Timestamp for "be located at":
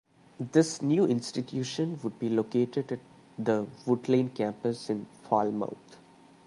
2.17-3.01